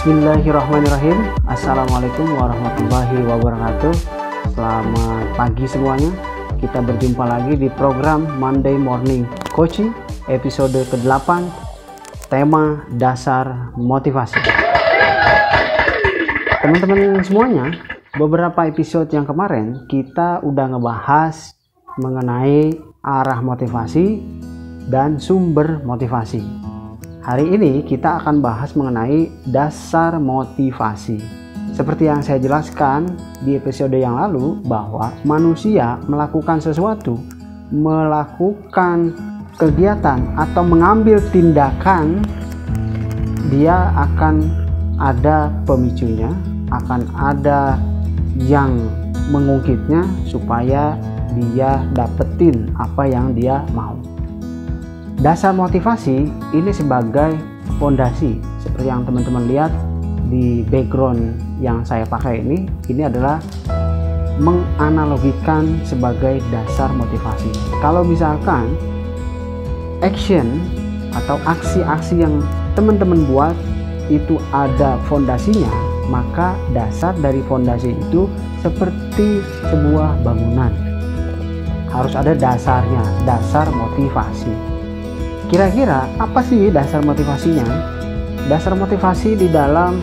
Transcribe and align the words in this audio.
Bismillahirrahmanirrahim. 0.00 1.28
Assalamualaikum 1.44 2.24
warahmatullahi 2.32 3.20
wabarakatuh. 3.20 3.92
Selamat 4.56 5.28
pagi 5.36 5.68
semuanya. 5.68 6.08
Kita 6.56 6.80
berjumpa 6.80 7.20
lagi 7.20 7.60
di 7.60 7.68
program 7.68 8.24
Monday 8.40 8.80
Morning 8.80 9.28
Coaching 9.52 9.92
Episode 10.24 10.88
ke-8 10.88 11.44
Tema 12.32 12.80
Dasar 12.96 13.76
Motivasi. 13.76 14.40
Teman-teman 16.64 17.20
semuanya 17.20 17.68
Beberapa 18.16 18.64
episode 18.72 19.12
yang 19.12 19.28
kemarin 19.28 19.84
Kita 19.84 20.40
udah 20.40 20.80
ngebahas 20.80 21.60
Mengenai 22.00 22.72
arah 23.04 23.44
motivasi 23.44 24.16
Dan 24.88 25.20
sumber 25.20 25.84
motivasi 25.84 26.59
Hari 27.30 27.46
ini 27.46 27.86
kita 27.86 28.18
akan 28.18 28.42
bahas 28.42 28.74
mengenai 28.74 29.30
dasar 29.46 30.18
motivasi. 30.18 31.22
Seperti 31.70 32.10
yang 32.10 32.26
saya 32.26 32.42
jelaskan 32.42 33.06
di 33.46 33.54
episode 33.54 33.94
yang 33.94 34.18
lalu 34.18 34.58
bahwa 34.66 35.14
manusia 35.22 36.02
melakukan 36.10 36.58
sesuatu, 36.58 37.22
melakukan 37.70 39.14
kegiatan 39.54 40.18
atau 40.34 40.66
mengambil 40.66 41.22
tindakan 41.30 42.18
dia 43.46 43.94
akan 43.94 44.50
ada 44.98 45.54
pemicunya, 45.70 46.34
akan 46.74 47.06
ada 47.14 47.78
yang 48.42 48.74
mengungkitnya 49.30 50.02
supaya 50.26 50.98
dia 51.38 51.78
dapetin 51.94 52.74
apa 52.74 53.06
yang 53.06 53.38
dia 53.38 53.62
mau. 53.70 54.09
Dasar 55.20 55.52
motivasi 55.52 56.32
ini 56.56 56.72
sebagai 56.72 57.36
fondasi 57.76 58.40
seperti 58.56 58.88
yang 58.88 59.04
teman-teman 59.04 59.44
lihat 59.52 59.68
di 60.32 60.64
background 60.64 61.36
yang 61.60 61.84
saya 61.84 62.08
pakai 62.08 62.40
ini 62.40 62.64
ini 62.88 63.04
adalah 63.04 63.36
menganalogikan 64.40 65.76
sebagai 65.84 66.40
dasar 66.48 66.88
motivasi. 66.96 67.52
Kalau 67.84 68.00
misalkan 68.00 68.72
action 70.00 70.56
atau 71.12 71.36
aksi-aksi 71.44 72.24
yang 72.24 72.40
teman-teman 72.72 73.20
buat 73.28 73.52
itu 74.08 74.40
ada 74.56 74.96
fondasinya, 75.04 75.68
maka 76.08 76.56
dasar 76.72 77.12
dari 77.20 77.44
fondasi 77.44 77.92
itu 77.92 78.24
seperti 78.64 79.44
sebuah 79.68 80.24
bangunan. 80.24 80.72
Harus 81.92 82.16
ada 82.16 82.32
dasarnya, 82.32 83.04
dasar 83.28 83.68
motivasi. 83.68 84.69
Kira-kira 85.50 86.06
apa 86.22 86.46
sih 86.46 86.70
dasar 86.70 87.02
motivasinya? 87.02 87.66
Dasar 88.46 88.78
motivasi 88.78 89.34
di 89.34 89.50
dalam 89.50 89.98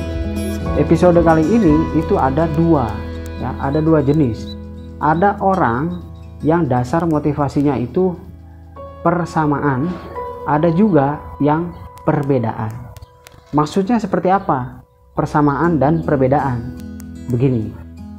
episode 0.75 1.23
kali 1.23 1.39
ini 1.47 1.95
itu 1.95 2.19
ada 2.19 2.51
dua, 2.59 2.91
ya, 3.39 3.55
ada 3.63 3.79
dua 3.79 4.03
jenis. 4.03 4.59
Ada 4.99 5.39
orang 5.39 6.03
yang 6.43 6.67
dasar 6.67 7.07
motivasinya 7.07 7.79
itu 7.79 8.11
persamaan, 9.07 9.87
ada 10.43 10.67
juga 10.67 11.15
yang 11.39 11.71
perbedaan. 12.03 12.91
Maksudnya 13.55 14.03
seperti 14.03 14.27
apa? 14.27 14.83
Persamaan 15.15 15.79
dan 15.79 16.03
perbedaan. 16.03 16.75
Begini, 17.31 17.71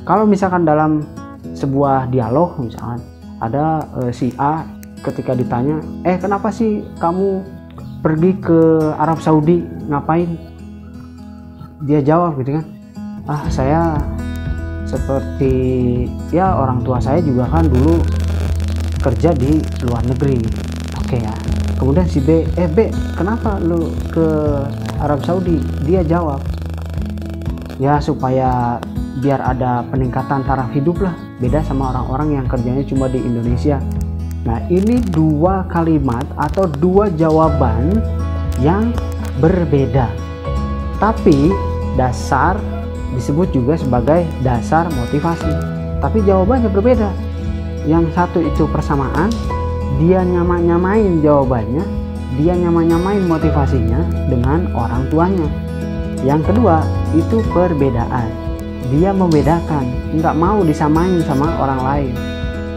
kalau 0.09 0.25
misalkan 0.25 0.65
dalam 0.65 1.05
sebuah 1.53 2.09
dialog 2.09 2.57
misalkan 2.57 3.05
ada 3.45 3.85
e, 4.01 4.17
si 4.17 4.33
A 4.41 4.78
ketika 5.03 5.33
ditanya 5.35 5.79
eh 6.03 6.19
kenapa 6.19 6.51
sih 6.51 6.85
kamu 6.99 7.43
pergi 8.03 8.31
ke 8.39 8.61
Arab 8.99 9.19
Saudi? 9.19 9.63
Ngapain? 9.91 10.39
Dia 11.87 12.03
jawab 12.03 12.39
gitu 12.43 12.59
kan 12.59 12.67
ah 13.29 13.45
saya 13.53 14.01
seperti 14.89 15.53
ya 16.33 16.57
orang 16.57 16.81
tua 16.81 16.97
saya 16.97 17.21
juga 17.21 17.45
kan 17.45 17.69
dulu 17.69 18.01
kerja 18.99 19.31
di 19.37 19.61
luar 19.85 20.03
negeri. 20.09 20.41
Oke 20.97 21.21
ya. 21.21 21.35
Kemudian 21.79 22.09
si 22.11 22.19
B 22.19 22.49
eh 22.59 22.67
B 22.67 22.91
kenapa 23.15 23.63
lu 23.63 23.95
ke 24.11 24.27
Arab 24.99 25.23
Saudi? 25.23 25.63
Dia 25.87 26.03
jawab 26.03 26.43
ya 27.79 28.03
supaya 28.03 28.83
biar 29.23 29.39
ada 29.45 29.87
peningkatan 29.87 30.43
taraf 30.43 30.73
hidup 30.75 30.99
lah. 31.05 31.15
Beda 31.39 31.63
sama 31.63 31.95
orang-orang 31.95 32.43
yang 32.43 32.47
kerjanya 32.51 32.83
cuma 32.83 33.07
di 33.07 33.23
Indonesia 33.23 33.79
Nah, 34.47 34.63
ini 34.71 35.03
dua 35.11 35.67
kalimat 35.67 36.23
atau 36.39 36.69
dua 36.69 37.11
jawaban 37.19 37.99
yang 38.63 38.95
berbeda. 39.43 40.07
Tapi 40.99 41.51
dasar 41.99 42.59
disebut 43.15 43.51
juga 43.51 43.75
sebagai 43.75 44.23
dasar 44.47 44.87
motivasi. 44.95 45.51
Tapi 45.99 46.23
jawabannya 46.23 46.71
berbeda. 46.71 47.11
Yang 47.89 48.15
satu 48.15 48.39
itu 48.39 48.69
persamaan, 48.71 49.31
dia 49.99 50.23
nyama-nyamain 50.23 51.19
jawabannya, 51.25 51.83
dia 52.39 52.55
nyama-nyamain 52.55 53.25
motivasinya 53.27 54.31
dengan 54.31 54.71
orang 54.77 55.11
tuanya. 55.11 55.49
Yang 56.23 56.53
kedua 56.53 56.83
itu 57.15 57.43
perbedaan. 57.51 58.31
Dia 58.89 59.11
membedakan, 59.11 59.85
nggak 60.15 60.35
mau 60.39 60.63
disamain 60.63 61.21
sama 61.27 61.51
orang 61.59 61.81
lain. 61.83 62.15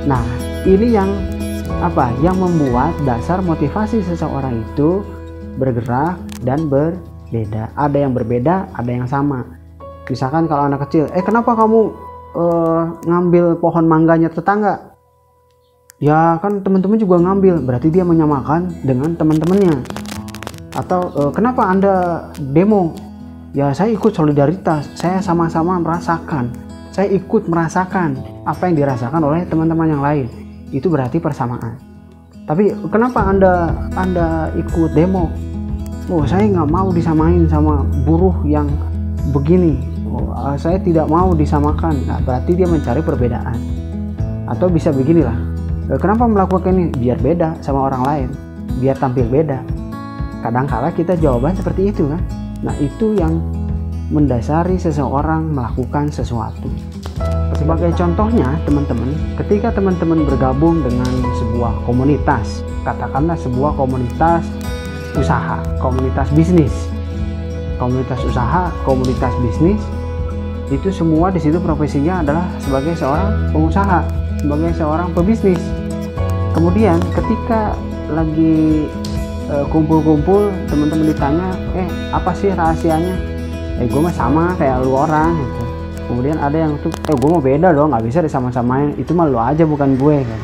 Nah, 0.10 0.24
ini 0.66 0.94
yang 0.94 1.10
apa 1.82 2.14
yang 2.22 2.38
membuat 2.38 2.94
dasar 3.02 3.42
motivasi 3.42 4.06
seseorang 4.06 4.62
itu 4.62 5.02
bergerak 5.58 6.22
dan 6.46 6.70
berbeda? 6.70 7.74
Ada 7.74 7.98
yang 8.06 8.14
berbeda 8.14 8.70
ada 8.78 8.92
yang 8.94 9.10
sama. 9.10 9.44
Misalkan 10.06 10.46
kalau 10.46 10.70
anak 10.70 10.86
kecil 10.86 11.10
eh 11.10 11.26
kenapa 11.26 11.58
kamu 11.58 11.90
uh, 12.38 12.84
ngambil 13.10 13.58
pohon 13.58 13.90
mangganya 13.90 14.30
tetangga? 14.30 14.94
Ya 15.98 16.38
kan 16.38 16.62
teman-teman 16.62 17.02
juga 17.02 17.18
ngambil 17.18 17.66
berarti 17.66 17.90
dia 17.90 18.06
menyamakan 18.06 18.70
dengan 18.86 19.18
teman-temannya. 19.18 19.82
Atau 20.78 21.02
uh, 21.18 21.32
kenapa 21.34 21.66
anda 21.66 22.30
demo? 22.38 22.94
Ya 23.58 23.74
saya 23.74 23.90
ikut 23.90 24.14
solidaritas 24.14 24.86
saya 24.94 25.20
sama-sama 25.20 25.82
merasakan 25.82 26.54
saya 26.92 27.08
ikut 27.16 27.48
merasakan 27.48 28.20
apa 28.44 28.68
yang 28.68 28.84
dirasakan 28.84 29.24
oleh 29.24 29.48
teman-teman 29.48 29.88
yang 29.92 30.04
lain 30.04 30.28
itu 30.72 30.88
berarti 30.88 31.20
persamaan. 31.20 31.78
Tapi 32.48 32.74
kenapa 32.90 33.28
anda 33.28 33.72
anda 33.96 34.50
ikut 34.58 34.92
demo? 34.98 35.30
Oh 36.10 36.26
saya 36.26 36.50
nggak 36.50 36.68
mau 36.68 36.90
disamain 36.92 37.46
sama 37.48 37.86
buruh 38.04 38.36
yang 38.44 38.68
begini. 39.30 39.78
Oh, 40.12 40.36
ah, 40.36 40.60
saya 40.60 40.76
tidak 40.82 41.08
mau 41.08 41.32
disamakan. 41.32 41.96
Nah, 42.04 42.20
berarti 42.20 42.52
dia 42.52 42.68
mencari 42.68 43.00
perbedaan. 43.00 43.56
Atau 44.44 44.68
bisa 44.68 44.92
beginilah. 44.92 45.38
Eh, 45.88 45.96
kenapa 45.96 46.28
melakukan 46.28 46.76
ini? 46.76 46.92
Biar 46.92 47.16
beda 47.24 47.56
sama 47.64 47.88
orang 47.88 48.04
lain. 48.04 48.30
Biar 48.84 49.00
tampil 49.00 49.24
beda. 49.32 49.64
Kadangkala 50.44 50.92
kita 50.92 51.16
jawaban 51.16 51.56
seperti 51.56 51.96
itu 51.96 52.12
kan. 52.12 52.20
Nah 52.60 52.76
itu 52.84 53.16
yang 53.16 53.40
mendasari 54.12 54.76
seseorang 54.76 55.56
melakukan 55.56 56.12
sesuatu 56.12 56.68
sebagai 57.62 57.94
contohnya, 57.94 58.58
teman-teman, 58.66 59.14
ketika 59.38 59.70
teman-teman 59.70 60.26
bergabung 60.26 60.82
dengan 60.82 61.14
sebuah 61.38 61.86
komunitas, 61.86 62.66
katakanlah 62.82 63.38
sebuah 63.38 63.78
komunitas 63.78 64.42
usaha, 65.14 65.62
komunitas 65.78 66.26
bisnis, 66.34 66.74
komunitas 67.78 68.18
usaha, 68.26 68.74
komunitas 68.82 69.30
bisnis, 69.46 69.78
itu 70.74 70.90
semua 70.90 71.30
di 71.30 71.38
situ 71.38 71.62
profesinya 71.62 72.26
adalah 72.26 72.50
sebagai 72.58 72.98
seorang 72.98 73.54
pengusaha, 73.54 74.00
sebagai 74.42 74.72
seorang 74.74 75.14
pebisnis. 75.14 75.62
Kemudian 76.58 76.98
ketika 77.14 77.78
lagi 78.10 78.90
e, 79.48 79.56
kumpul-kumpul, 79.70 80.50
teman-teman 80.66 81.14
ditanya, 81.14 81.50
eh 81.78 81.88
apa 82.10 82.34
sih 82.34 82.50
rahasianya? 82.50 83.16
Eh 83.78 83.86
gue 83.86 84.02
mah 84.02 84.16
sama 84.16 84.58
kayak 84.58 84.82
lu 84.82 84.98
orang. 84.98 85.38
Gitu 85.38 85.71
kemudian 86.10 86.38
ada 86.42 86.58
yang 86.58 86.78
tuh 86.82 86.90
eh 86.90 87.16
gue 87.18 87.30
mau 87.30 87.44
beda 87.44 87.74
dong 87.74 87.92
nggak 87.94 88.06
bisa 88.06 88.20
disama-samain. 88.24 88.96
Itu 88.98 89.12
mah 89.14 89.28
lo 89.28 89.40
aja 89.42 89.66
bukan 89.66 89.98
gue 89.98 90.18
kan. 90.24 90.42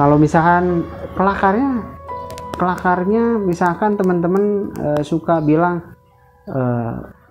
Kalau 0.00 0.16
misalkan 0.16 0.86
kelakarnya 1.16 1.84
kelakarnya 2.56 3.40
misalkan 3.40 3.96
teman-teman 3.96 4.68
e, 4.76 4.88
suka 5.00 5.40
bilang 5.40 5.80
e, 6.44 6.60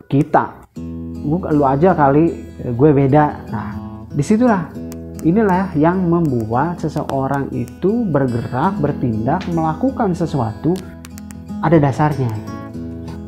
kita 0.10 0.66
bukan 1.22 1.52
lu 1.54 1.66
aja 1.66 1.94
kali 1.94 2.34
gue 2.74 2.90
beda. 2.94 3.26
Nah 3.50 3.68
di 4.10 4.24
situlah 4.26 4.70
inilah 5.22 5.76
yang 5.78 6.02
membuat 6.08 6.82
seseorang 6.82 7.52
itu 7.54 8.08
bergerak 8.08 8.80
bertindak 8.80 9.46
melakukan 9.52 10.16
sesuatu 10.16 10.74
ada 11.60 11.78
dasarnya. 11.78 12.32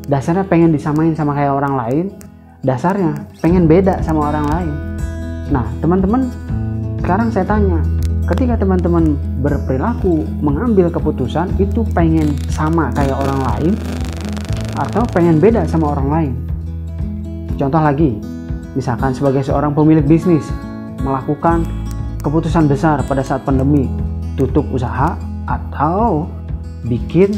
Dasarnya 0.08 0.48
pengen 0.48 0.74
disamain 0.74 1.14
sama 1.14 1.38
kayak 1.38 1.54
orang 1.54 1.76
lain 1.78 2.06
dasarnya 2.62 3.28
pengen 3.42 3.66
beda 3.66 4.02
sama 4.06 4.34
orang 4.34 4.46
lain. 4.50 4.74
Nah, 5.52 5.66
teman-teman, 5.82 6.30
sekarang 7.02 7.34
saya 7.34 7.46
tanya, 7.46 7.82
ketika 8.34 8.62
teman-teman 8.62 9.18
berperilaku 9.42 10.24
mengambil 10.40 10.88
keputusan 10.94 11.52
itu 11.58 11.84
pengen 11.92 12.32
sama 12.48 12.94
kayak 12.94 13.18
orang 13.18 13.42
lain 13.42 13.74
atau 14.78 15.04
pengen 15.12 15.42
beda 15.42 15.68
sama 15.68 15.92
orang 15.98 16.10
lain? 16.10 16.34
contoh 17.62 17.78
lagi 17.78 18.18
misalkan 18.74 19.14
sebagai 19.14 19.46
seorang 19.46 19.78
pemilik 19.78 20.02
bisnis 20.02 20.50
melakukan 21.06 21.62
keputusan 22.26 22.66
besar 22.66 23.06
pada 23.06 23.22
saat 23.22 23.46
pandemi 23.46 23.86
tutup 24.34 24.66
usaha 24.74 25.14
atau 25.46 26.26
bikin 26.90 27.38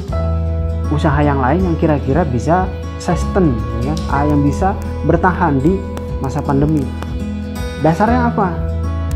usaha 0.95 1.19
yang 1.19 1.43
lain 1.43 1.67
yang 1.67 1.75
kira-kira 1.75 2.23
bisa 2.23 2.63
sustain 3.03 3.51
ya, 3.83 3.91
yang 4.23 4.39
bisa 4.39 4.71
bertahan 5.03 5.59
di 5.59 5.75
masa 6.23 6.39
pandemi. 6.39 6.87
Dasarnya 7.83 8.31
apa? 8.31 8.55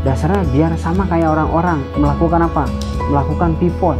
Dasarnya 0.04 0.44
biar 0.52 0.76
sama 0.76 1.08
kayak 1.08 1.32
orang-orang 1.32 1.80
melakukan 1.96 2.44
apa? 2.44 2.68
Melakukan 3.08 3.56
pivot 3.56 3.96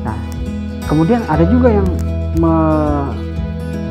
nah 0.00 0.16
kemudian 0.88 1.20
ada 1.28 1.44
juga 1.44 1.68
yang 1.68 1.84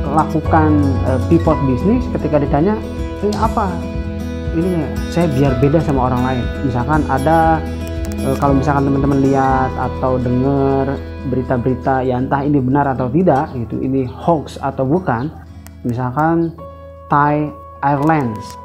melakukan 0.09 0.79
uh, 1.05 1.19
pivot 1.27 1.59
bisnis 1.67 2.01
ketika 2.15 2.39
ditanya 2.39 2.79
ini 3.19 3.35
apa? 3.35 3.67
Ini 4.55 4.81
saya 5.13 5.27
biar 5.29 5.61
beda 5.61 5.77
sama 5.83 6.09
orang 6.09 6.21
lain. 6.25 6.43
Misalkan 6.65 7.03
ada 7.11 7.59
uh, 8.25 8.35
kalau 8.39 8.55
misalkan 8.57 8.87
teman-teman 8.87 9.19
lihat 9.21 9.69
atau 9.75 10.17
dengar 10.17 10.97
berita-berita 11.27 12.07
ya 12.07 12.15
entah 12.15 12.39
ini 12.39 12.63
benar 12.63 12.87
atau 12.95 13.11
tidak 13.11 13.51
gitu 13.51 13.83
ini 13.83 14.07
hoax 14.07 14.55
atau 14.63 14.87
bukan. 14.87 15.27
Misalkan 15.83 16.55
Thai 17.11 17.51
Airlines 17.83 18.55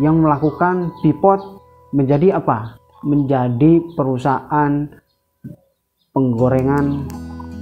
yang 0.00 0.20
melakukan 0.24 0.92
pivot 1.04 1.60
menjadi 1.92 2.40
apa? 2.40 2.80
Menjadi 3.04 3.84
perusahaan 3.94 4.88
penggorengan 6.16 7.04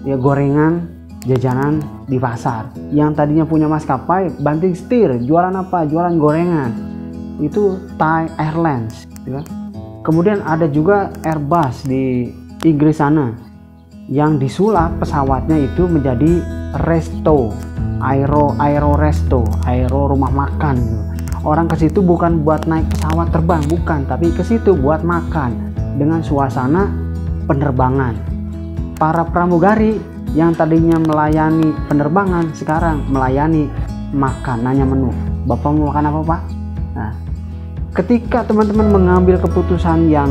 ya 0.07 0.15
gorengan 0.15 0.87
jajanan 1.27 1.83
di 2.07 2.19
pasar. 2.23 2.71
Yang 2.95 3.11
tadinya 3.19 3.45
punya 3.47 3.67
maskapai 3.67 4.31
banting 4.39 4.79
setir 4.79 5.19
jualan 5.23 5.55
apa? 5.55 5.83
Jualan 5.87 6.15
gorengan. 6.19 6.71
Itu 7.43 7.83
Thai 7.99 8.31
Airlines 8.39 9.07
ya. 9.27 9.43
kemudian 10.07 10.41
ada 10.47 10.71
juga 10.71 11.11
Airbus 11.27 11.85
di 11.85 12.31
Inggris 12.63 13.03
sana 13.03 13.46
yang 14.07 14.39
disulap 14.39 15.03
pesawatnya 15.03 15.67
itu 15.67 15.91
menjadi 15.91 16.39
resto 16.87 17.51
aero 17.99 18.55
aero 18.63 18.95
resto 18.95 19.43
aero 19.67 20.15
rumah 20.15 20.31
makan. 20.31 20.79
Orang 21.47 21.71
ke 21.71 21.79
situ 21.79 22.03
bukan 22.03 22.43
buat 22.43 22.67
naik 22.67 22.87
pesawat 22.91 23.31
terbang 23.31 23.63
bukan 23.67 24.07
tapi 24.07 24.31
ke 24.35 24.43
situ 24.47 24.75
buat 24.75 25.03
makan 25.03 25.75
dengan 25.99 26.23
suasana 26.23 26.91
penerbangan. 27.51 28.15
Para 28.99 29.27
pramugari 29.27 29.99
yang 30.35 30.55
tadinya 30.55 30.99
melayani 31.03 31.75
penerbangan 31.91 32.51
sekarang 32.55 33.07
melayani 33.11 33.71
makanannya 34.15 34.87
menu. 34.87 35.11
Bapak 35.47 35.71
mau 35.75 35.91
makan 35.91 36.07
apa 36.07 36.21
pak? 36.23 36.41
Nah 36.95 37.13
ketika 37.95 38.47
teman-teman 38.47 38.87
mengambil 39.03 39.39
keputusan 39.43 40.11
yang 40.11 40.31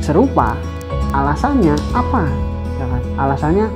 serupa 0.00 0.56
alasannya 1.12 1.76
apa? 1.92 2.24
Alasannya 3.26 3.68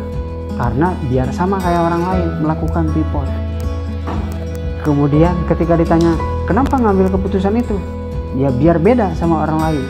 karena 0.54 0.94
biar 1.10 1.28
sama 1.34 1.60
kayak 1.60 1.82
orang 1.84 2.02
lain 2.02 2.28
melakukan 2.40 2.84
pivot 2.94 3.28
kemudian 4.84 5.32
ketika 5.48 5.80
ditanya 5.80 6.12
kenapa 6.44 6.76
ngambil 6.76 7.08
keputusan 7.16 7.56
itu? 7.56 7.76
Ya 8.36 8.52
biar 8.52 8.76
beda 8.76 9.16
sama 9.16 9.48
orang 9.48 9.58
lain. 9.58 9.84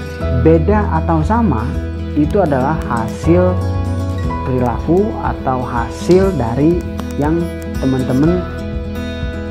Beda 0.46 0.86
atau 1.02 1.20
sama 1.26 1.66
itu 2.14 2.38
adalah 2.38 2.78
hasil 2.86 3.52
perilaku 4.46 5.10
atau 5.20 5.58
hasil 5.66 6.30
dari 6.38 6.78
yang 7.18 7.42
teman-teman 7.82 8.38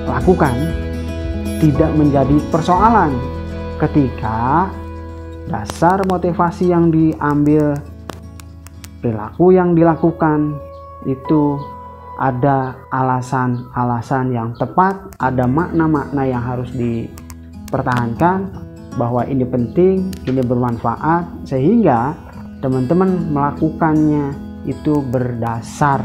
lakukan. 0.08 0.56
Tidak 1.60 1.92
menjadi 1.96 2.40
persoalan 2.52 3.12
ketika 3.80 4.68
dasar 5.48 6.00
motivasi 6.08 6.72
yang 6.72 6.92
diambil 6.92 7.76
perilaku 9.04 9.52
yang 9.52 9.76
dilakukan 9.76 10.56
itu 11.04 11.60
ada 12.16 12.80
alasan-alasan 12.88 14.32
yang 14.32 14.56
tepat, 14.56 14.96
ada 15.20 15.44
makna-makna 15.44 16.24
yang 16.24 16.40
harus 16.40 16.72
dipertahankan 16.72 18.48
bahwa 18.96 19.28
ini 19.28 19.44
penting, 19.44 20.08
ini 20.24 20.40
bermanfaat 20.40 21.28
sehingga 21.44 22.16
teman-teman 22.64 23.28
melakukannya 23.34 24.32
itu 24.64 25.04
berdasar 25.12 26.00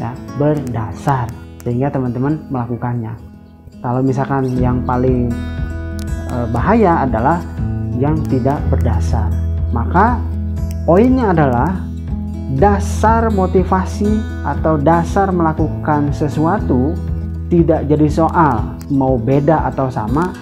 ya 0.00 0.16
berdasar 0.40 1.28
sehingga 1.60 1.92
teman-teman 1.92 2.40
melakukannya. 2.48 3.12
Kalau 3.84 4.00
misalkan 4.00 4.48
yang 4.56 4.80
paling 4.88 5.28
e, 6.32 6.36
bahaya 6.48 7.04
adalah 7.04 7.44
yang 8.00 8.16
tidak 8.32 8.56
berdasar. 8.72 9.28
Maka 9.76 10.16
poinnya 10.88 11.36
adalah 11.36 11.89
dasar 12.58 13.30
motivasi 13.30 14.10
atau 14.42 14.80
dasar 14.80 15.30
melakukan 15.30 16.10
sesuatu 16.10 16.96
tidak 17.52 17.86
jadi 17.86 18.08
soal 18.10 18.78
mau 18.90 19.14
beda 19.18 19.70
atau 19.70 19.86
sama 19.86 20.34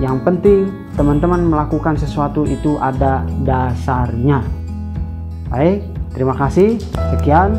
yang 0.00 0.22
penting 0.24 0.70
teman-teman 0.96 1.44
melakukan 1.44 1.98
sesuatu 1.98 2.48
itu 2.48 2.78
ada 2.80 3.26
dasarnya 3.44 4.40
baik 5.52 5.98
Terima 6.18 6.34
kasih. 6.34 6.82
Sekian 7.14 7.54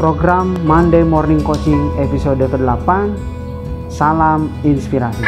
program 0.00 0.56
Monday 0.66 1.04
Morning 1.04 1.38
Coaching 1.44 1.94
episode 2.00 2.40
ke-8. 2.40 3.14
Salam 3.86 4.50
inspirasi. 4.66 5.22